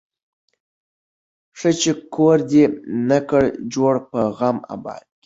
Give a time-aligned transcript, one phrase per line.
[1.57, 2.63] ښه چي کور دي
[3.09, 5.09] نه کړ جوړ په غم آباد کي